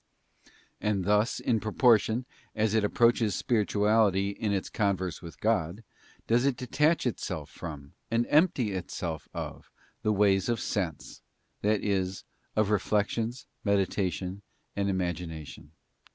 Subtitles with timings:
[0.81, 5.83] And thus in proportion as it approaches spirituality in its converse with God,
[6.25, 9.69] does it detach itself from, and empty itself of,
[10.01, 11.21] the ways of sense,
[11.61, 12.23] that is,
[12.55, 14.41] of reflections, meditation,
[14.75, 15.69] and imagination.